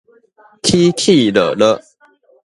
[0.63, 1.79] 起起落落